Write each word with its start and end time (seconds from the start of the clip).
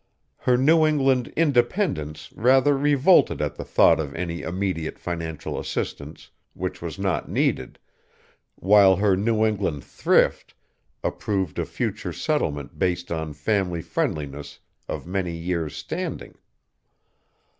Her 0.37 0.57
New 0.57 0.83
England 0.83 1.31
independence 1.37 2.31
rather 2.35 2.75
revolted 2.75 3.39
at 3.39 3.53
the 3.55 3.63
thought 3.63 3.99
of 3.99 4.15
any 4.15 4.41
immediate 4.41 4.97
financial 4.97 5.59
assistance, 5.59 6.31
which 6.55 6.81
was 6.81 6.97
not 6.97 7.29
needed, 7.29 7.77
while 8.55 8.95
her 8.95 9.15
New 9.15 9.45
England 9.45 9.83
thrift 9.83 10.55
approved 11.03 11.59
a 11.59 11.65
future 11.65 12.13
settlement 12.13 12.79
based 12.79 13.11
on 13.11 13.33
family 13.33 13.83
friendliness 13.83 14.59
of 14.89 15.05
many 15.05 15.37
years' 15.37 15.77
standing. 15.77 16.33